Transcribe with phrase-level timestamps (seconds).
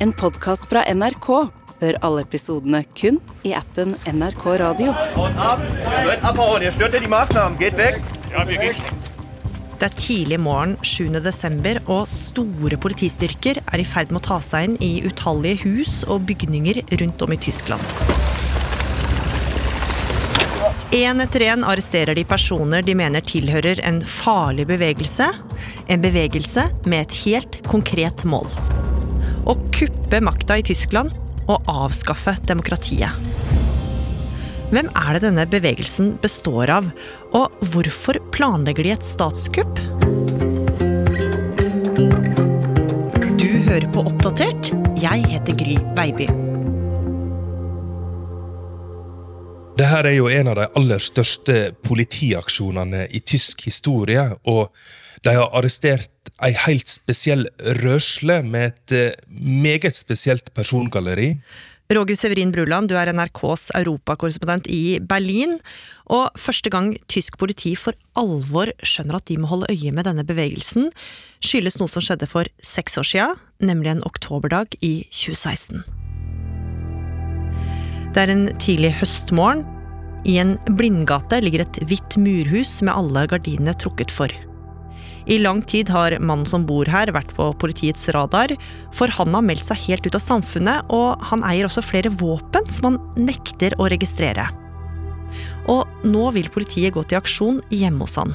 [0.00, 1.26] En podkast fra NRK.
[1.80, 4.92] Hør alle episodene kun i appen NRK Radio.
[9.78, 11.18] Det er tidlig morgen 7.
[11.24, 16.04] desember, og store politistyrker er i ferd med å ta seg inn i utallige hus
[16.06, 17.82] og bygninger rundt om i Tyskland.
[20.94, 25.26] Én etter én arresterer de personer de mener tilhører en farlig bevegelse.
[25.90, 28.46] En bevegelse med et helt konkret mål.
[29.48, 31.14] Å kuppe makta i Tyskland
[31.48, 33.14] og avskaffe demokratiet.
[34.68, 36.90] Hvem er det denne bevegelsen består av,
[37.32, 39.80] og hvorfor planlegger de et statskupp?
[43.40, 44.74] Du hører på Oppdatert.
[45.00, 46.28] Jeg heter Gry Baby.
[49.78, 54.74] Dette er jo en av de aller største politiaksjonene i tysk historie, og
[55.24, 56.10] de har arrestert
[56.44, 57.48] ei helt spesiell
[57.82, 61.34] rørsle med et eh, meget spesielt persongalleri.
[61.88, 65.56] Roger Severin Bruland, du er NRKs europakorrespondent i Berlin.
[66.12, 70.24] Og første gang tysk politi for alvor skjønner at de må holde øye med denne
[70.28, 70.90] bevegelsen,
[71.40, 73.28] skyldes noe som skjedde for seks år sia,
[73.64, 75.80] nemlig en oktoberdag i 2016.
[78.12, 79.64] Det er en tidlig høstmorgen.
[80.28, 84.32] I en blindgate ligger et hvitt murhus med alle gardinene trukket for.
[85.28, 88.54] I lang tid har mannen som bor her vært på politiets radar,
[88.96, 92.64] for han har meldt seg helt ut av samfunnet, og han eier også flere våpen
[92.72, 94.46] som han nekter å registrere.
[95.68, 98.32] Og nå vil politiet gå til aksjon hjemme hos han.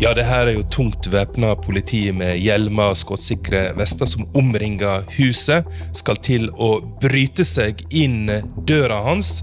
[0.00, 5.04] Ja, det her er jo tungt væpna politi med hjelmer og skuddsikre vester som omringer
[5.18, 5.68] huset.
[5.92, 8.32] Skal til å bryte seg inn
[8.64, 9.42] døra hans.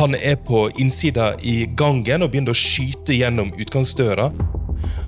[0.00, 4.30] Han er på innsida i gangen og begynner å skyte gjennom utgangsdøra.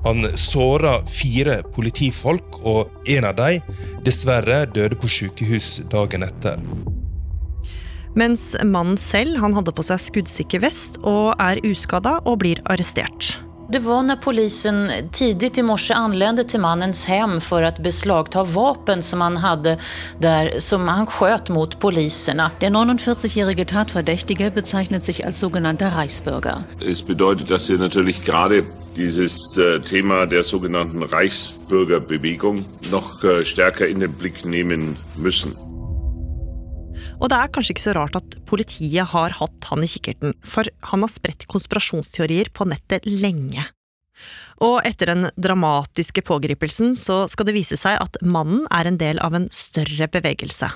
[0.06, 3.62] Han såra fire politifolk, og en av dem
[4.06, 6.62] dessverre døde på sykehus dagen etter.
[8.18, 13.38] Mens mannen selv han hadde på seg skuddsikker vest og er uskada og blir arrestert.
[13.72, 19.02] Det var när polisen tidigt i morse anlände till mannens hem för att beslagta vapen
[19.02, 19.78] som han hade
[20.18, 22.50] där, som han sköt mot poliserna.
[22.60, 26.64] Der 49-jährige Tatverdächtige bezeichnet sich als sogenannter Reichsbürger.
[26.90, 28.64] Es bedeutet, dass wir natürlich gerade
[28.96, 35.71] dieses äh, Thema der sogenannten Reichsbürgerbewegung noch äh, stärker in den Blick nehmen müssen.
[37.22, 40.66] Og det er kanskje ikke så rart at politiet har hatt han i kikkerten, for
[40.90, 43.62] han har spredt konspirasjonsteorier på nettet lenge.
[44.62, 49.22] Og etter den dramatiske pågripelsen så skal det vise seg at mannen er en del
[49.22, 50.70] av en større bevegelse.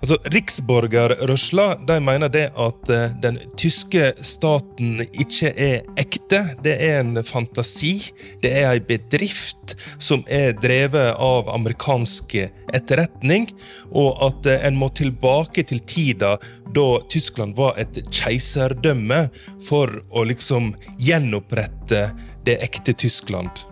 [0.00, 6.42] Altså, Riksborgerrørsla de mener det at eh, den tyske staten ikke er ekte.
[6.64, 7.94] Det er en fantasi.
[8.42, 12.36] Det er ei bedrift som er drevet av amerikansk
[12.74, 13.48] etterretning.
[13.90, 16.36] Og at eh, en må tilbake til tida
[16.74, 19.24] da Tyskland var et keiserdømme,
[19.66, 22.06] for å liksom gjenopprette
[22.46, 23.66] det ekte Tyskland.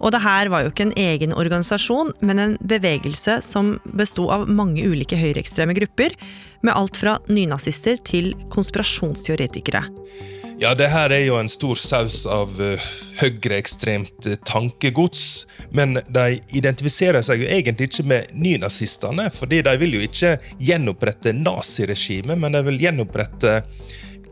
[0.00, 4.48] Og det her var jo ikke en egen organisasjon, men en bevegelse som besto av
[4.48, 6.16] mange ulike høyreekstreme grupper,
[6.64, 9.84] med alt fra nynazister til konspirasjonsteoretikere.
[10.56, 12.84] Ja, det her er jo en stor saus av uh,
[13.20, 15.44] høyreekstremt uh, tankegods.
[15.76, 21.34] Men de identifiserer seg jo egentlig ikke med nynazistene, fordi de vil jo ikke gjenopprette
[21.36, 23.58] naziregimet, men de vil gjenopprette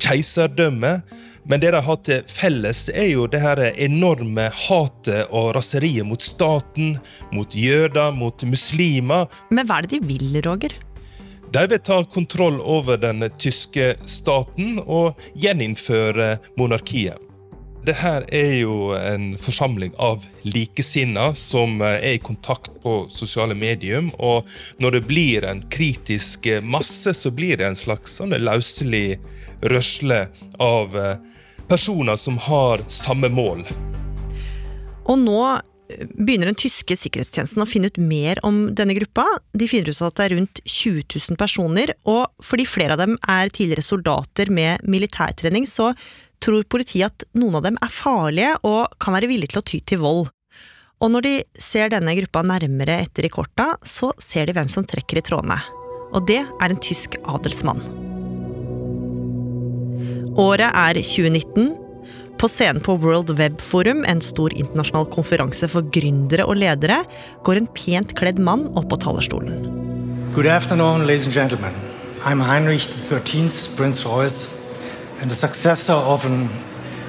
[0.00, 1.04] keiserdømmet.
[1.44, 6.24] Men det de har til felles, er jo det her enorme hatet og raseriet mot
[6.24, 6.94] staten,
[7.36, 9.28] mot jøder, mot muslimer.
[9.52, 10.72] Men hva er det de vil, Roger?
[11.54, 17.20] De vil ta kontroll over den tyske staten og gjeninnføre monarkiet.
[17.84, 24.08] Dette er jo en forsamling av likesinnede som er i kontakt på sosiale medium.
[24.16, 24.48] Og
[24.80, 29.18] når det blir en kritisk masse, så blir det en slags sånn løselig
[29.68, 30.22] rørsle
[30.64, 31.20] av eh,
[31.68, 33.66] personer som har samme mål.
[35.04, 35.38] Og nå
[36.16, 39.26] begynner den tyske sikkerhetstjenesten å finne ut mer om denne gruppa.
[39.52, 43.18] De finner ut at det er rundt 20 000 personer, og fordi flere av dem
[43.20, 45.92] er tidligere soldater med militærtrening, så
[46.44, 49.80] tror politiet at noen av dem er farlige og kan være villige til å ty
[49.80, 50.26] til vold.
[51.02, 54.86] Og når de ser denne gruppa nærmere etter i korta, så ser de hvem som
[54.88, 55.58] trekker i trådene.
[56.14, 57.82] Og det er en tysk adelsmann.
[60.40, 61.74] Året er 2019.
[62.38, 67.02] På scenen på World Web Forum, en stor internasjonal konferanse for gründere og ledere,
[67.46, 69.68] går en pent kledd mann opp på talerstolen.
[70.34, 71.72] Good afternoon, ladies and gentlemen.
[72.24, 74.63] I'm Heinrich XIII, Prince Reuß,
[75.24, 76.50] and the successor of an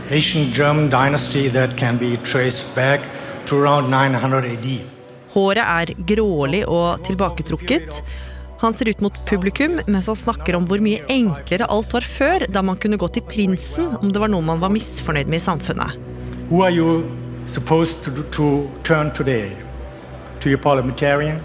[0.10, 3.02] ancient German dynasty that can be traced back
[3.46, 4.68] to around 900 AD.
[5.34, 8.00] Håret er grålig og tilbaketrukket.
[8.62, 12.48] Han ser ut mot publikum mens han snakker om hvor mye enklere alt var før,
[12.48, 15.48] da man kunne gå til prinsen om det var noe man var misfornøyd med i
[15.50, 16.00] samfunnet.
[16.48, 17.04] Who are you
[17.52, 19.52] supposed to, to turn today?
[20.40, 21.44] To your parliamentarian,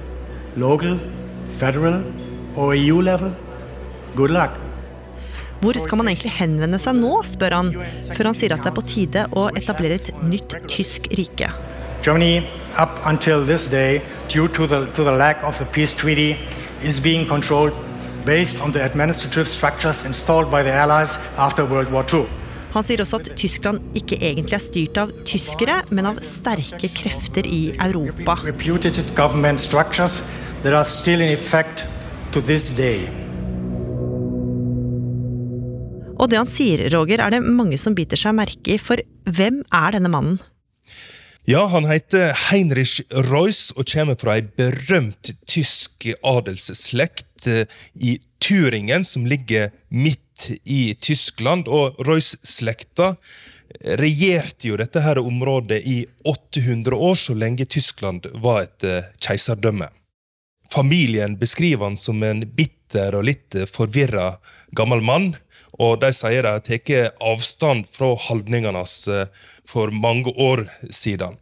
[0.55, 1.01] local,
[1.59, 2.05] federal
[2.55, 3.35] or EU level?
[4.15, 4.70] Good luck.
[5.61, 7.75] Hvor skal man egentlig henvende seg nå, spør han,
[8.15, 11.51] før han sier at det er på tide å etablere et nytt tysk rike.
[12.01, 12.47] Germany,
[12.79, 16.37] up until this day, due to the, to the lack of the peace treaty,
[16.83, 17.77] is being controlled
[18.25, 22.25] based on the administrative structures installed by the Allies after World War II.
[22.73, 27.45] Han sier også at Tyskland ikke egentlig er styrt av tyskere, men av sterke krefter
[27.45, 28.39] i Europa.
[28.47, 30.23] Reputed government structures
[30.63, 31.85] that are still in effect
[32.33, 33.20] to this day.
[36.21, 39.63] Og det han sier, Roger, er det mange som biter seg merke i, for hvem
[39.73, 40.41] er denne mannen?
[41.49, 43.01] Ja, han heter Heinrich
[43.31, 47.65] Reuss og kommer fra ei berømt tysk adelsslekt eh,
[47.97, 51.67] i Turingen, som ligger midt i Tyskland.
[51.73, 53.15] Og Reuss-slekta
[53.99, 59.89] regjerte jo dette her området i 800 år, så lenge Tyskland var et eh, keiserdømme.
[60.71, 64.33] Familien beskriver han som en bitter og litt forvirra
[64.77, 65.33] gammel mann.
[65.81, 69.29] Og de sier de har tatt avstand fra holdningene hans eh,
[69.69, 71.39] for mange år siden.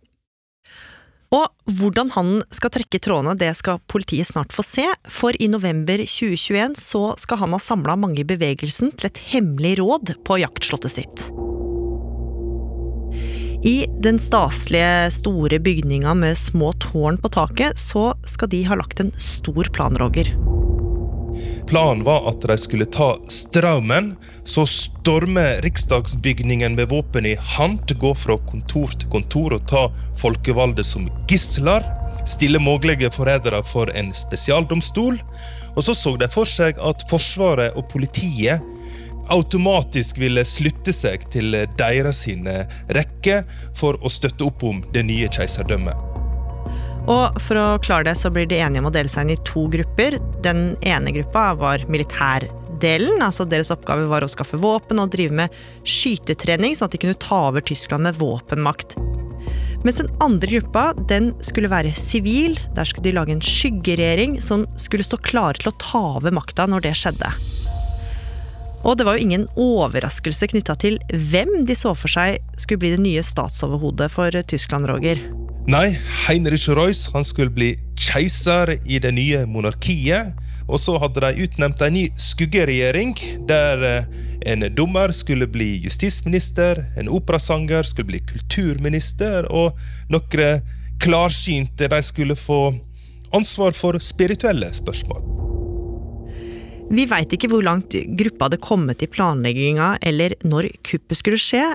[1.35, 1.45] Og
[1.77, 6.79] hvordan han skal trekke trådene, det skal politiet snart få se, for i november 2021
[6.81, 11.29] så skal han ha samla mange i bevegelsen til et hemmelig råd på jaktslottet sitt.
[13.69, 19.03] I den staselige, store bygninga med små tårn på taket, så skal de ha lagt
[19.03, 20.31] en stor plan, Roger.
[21.69, 24.15] Planen var at de skulle ta Straumen,
[24.45, 29.85] så storme riksdagsbygningen med våpen i hand, gå fra kontor til kontor og ta
[30.21, 31.85] folkevalgte som gisler.
[32.29, 35.21] Stille mulige forrædere for en spesialdomstol.
[35.77, 38.65] Og så så de for seg at Forsvaret og politiet
[39.29, 42.25] automatisk ville slutte seg til deres
[42.97, 43.43] rekke
[43.77, 46.08] for å støtte opp om det nye keiserdømmet.
[47.09, 49.43] Og for å klare det så blir de enige om å dele seg inn i
[49.49, 50.19] to grupper.
[50.45, 53.23] Den ene gruppa var militærdelen.
[53.25, 55.55] altså Deres oppgave var å skaffe våpen og drive med
[55.89, 58.99] skytetrening, sånn at de kunne ta over Tyskland med våpenmakt.
[59.87, 62.59] Mens den andre gruppa den skulle være sivil.
[62.77, 66.69] Der skulle de lage en skyggeregjering som skulle stå klare til å ta over makta
[66.69, 67.33] når det skjedde.
[68.85, 72.95] Og det var jo ingen overraskelse knytta til hvem de så for seg skulle bli
[72.95, 75.23] det nye statsoverhodet for Tyskland, Roger.
[75.69, 80.33] Nei, Heinrich Reuss han skulle bli keiser i det nye monarkiet.
[80.65, 83.13] Og så hadde de utnevnt en ny skuggeregjering,
[83.49, 84.09] der eh,
[84.49, 89.77] en dommer skulle bli justisminister, en operasanger skulle bli kulturminister, og
[90.09, 90.65] noen
[91.05, 92.63] klarsynte de skulle få
[93.37, 95.21] ansvar for spirituelle spørsmål.
[96.89, 101.67] Vi veit ikke hvor langt gruppa hadde kommet i planlegginga eller når kuppet skulle skje,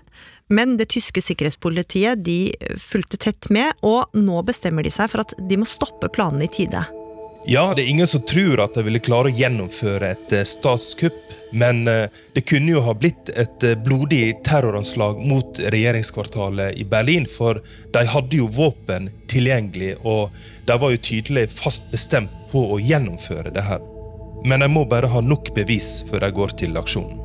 [0.54, 5.34] men det tyske sikkerhetspolitiet de fulgte tett med, og nå bestemmer de seg for at
[5.38, 6.86] de må stoppe planene i tide.
[7.46, 11.18] Ja, det er ingen som tror at de ville klare å gjennomføre et eh, statskupp.
[11.52, 12.06] Men eh,
[12.36, 17.28] det kunne jo ha blitt et eh, blodig terroranslag mot regjeringskvartalet i Berlin.
[17.28, 17.60] For
[17.92, 20.32] de hadde jo våpen tilgjengelig, og
[20.70, 23.84] de var jo tydelig fast bestemt på å gjennomføre det her.
[24.48, 27.23] Men de må bare ha nok bevis før de går til aksjonen.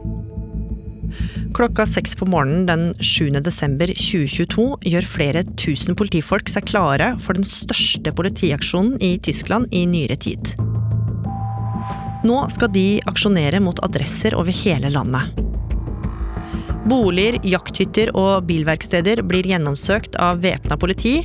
[1.54, 3.30] Klokka seks på morgenen den 7.
[3.40, 9.86] desember 2022 gjør flere tusen politifolk seg klare for den største politiaksjonen i Tyskland i
[9.88, 10.52] nyere tid.
[12.28, 15.32] Nå skal de aksjonere mot adresser over hele landet.
[16.88, 21.22] Boliger, jakthytter og bilverksteder blir gjennomsøkt av væpna politi,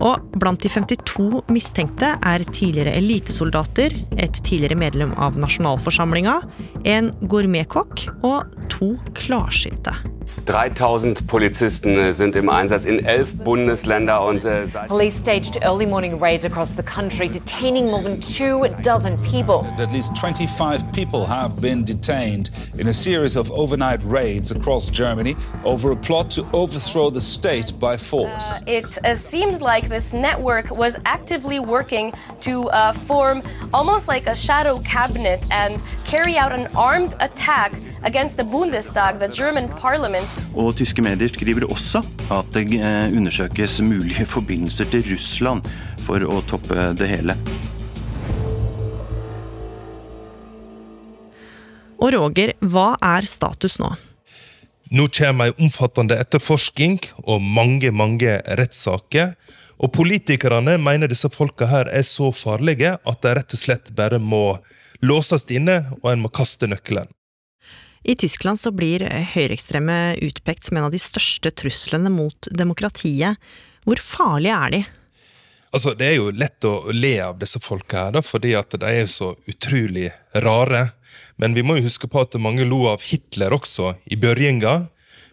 [0.00, 6.38] og blant de 52 mistenkte er tidligere elitesoldater, et tidligere medlem av nasjonalforsamlinga,
[6.86, 9.96] en gourmetkokk og to klarsynte.
[10.46, 16.44] 3000 Polizisten sind im Einsatz in elf Bundesländer und äh, Police staged early morning raids
[16.44, 19.66] across the country, detaining more than two dozen people.
[19.78, 25.36] At least 25 people have been detained in a series of overnight raids across Germany
[25.64, 28.60] over a plot to overthrow the state by force.
[28.60, 33.42] Uh, it uh, seems like this network was actively working to uh, form
[33.72, 37.72] almost like a shadow cabinet and carry out an armed attack
[38.04, 40.36] against the Bundestag, the German parliament.
[40.54, 45.62] Og tyske medier skriver også at det eh, undersøkes mulige forbindelser til Russland
[46.06, 47.36] for å toppe det hele.
[51.98, 53.96] Og Roger, hva er status nå?
[54.88, 59.34] Nå kommer ei omfattende etterforsking og mange, mange rettssaker.
[59.78, 64.18] Og politikerne mener disse folka her er så farlige at de rett og slett bare
[64.18, 64.56] må
[65.04, 67.10] låses inne, og en må kaste nøkkelen.
[68.08, 69.04] I Tyskland så blir
[69.34, 73.36] høyreekstreme utpekt som en av de største truslene mot demokratiet.
[73.84, 74.82] Hvor farlige er de?
[75.70, 78.92] Altså, Det er jo lett å le av disse folka, her, da, fordi at de
[79.02, 80.08] er så utrolig
[80.44, 80.88] rare.
[81.36, 84.88] Men vi må jo huske på at mange lo av Hitler også i børjenga.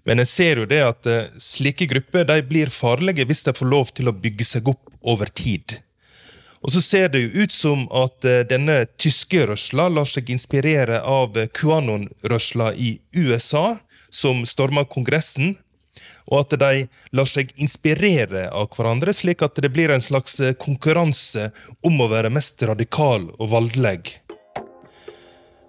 [0.06, 3.72] Men jeg ser jo det at eh, slike grupper de blir farlige hvis de får
[3.72, 5.80] lov til å bygge seg opp over tid.
[6.66, 11.02] Og så ser det jo ut som at eh, denne tyske rørsla lar seg inspirere
[11.02, 13.80] av QAnon-rørsla i USA,
[14.14, 15.56] som stormer Kongressen
[16.32, 20.56] og at de lar seg inspirere av hverandre, slik at det blir en slags eh,
[20.58, 21.50] konkurranse
[21.86, 24.18] om å være mest radikal og voldelig.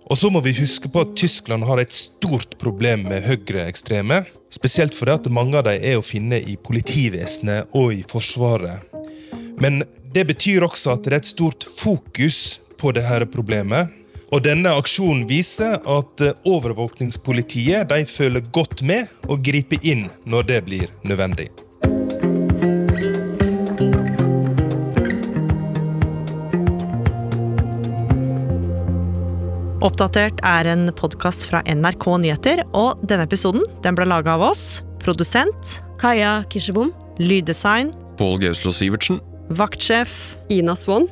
[0.07, 4.21] Og så må vi huske på at Tyskland har et stort problem med høyreekstreme.
[4.55, 8.87] Spesielt fordi at mange av dem er å finne i politivesenet og i Forsvaret.
[9.59, 9.83] Men
[10.15, 13.91] det betyr også at det er et stort fokus på dette problemet.
[14.35, 20.49] Og denne aksjonen viser at eh, overvåkningspolitiet de følger godt med og griper inn når
[20.51, 21.49] det blir nødvendig.
[29.87, 34.81] Oppdatert er en podkast fra NRK Nyheter, og denne episoden den ble laga av oss.
[35.05, 36.91] Produsent Kaja Kirsebom.
[37.23, 39.21] Lyddesign Pål Gauslo Sivertsen.
[39.55, 41.07] Vaktsjef Ina Swann.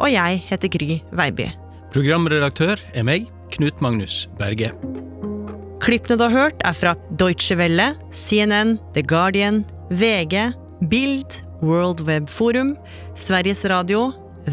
[0.00, 1.46] Og jeg heter Gry Veiby.
[1.96, 4.68] Programredaktør er meg, Knut Magnus Berge.
[5.80, 10.50] Klippene du har hørt, er fra Deutsche Welle, CNN, The Guardian, VG,
[10.90, 12.74] Bild, World Web Forum,
[13.16, 14.10] Sveriges Radio,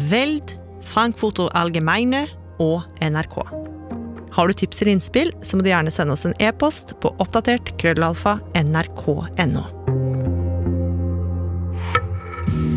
[0.08, 0.56] Veld,
[0.88, 2.24] Frankfurter Allgemeine
[2.64, 3.36] og NRK.
[4.32, 7.76] Har du tips eller innspill, så må du gjerne sende oss en e-post på oppdatert
[7.76, 9.83] krøllalfa nrk.no.